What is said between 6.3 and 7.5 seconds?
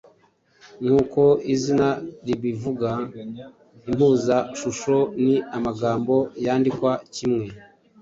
yandikwa kimwe